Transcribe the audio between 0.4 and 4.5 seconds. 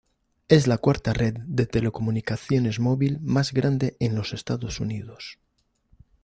Es la cuarta red de telecomunicaciones móvil más grande en los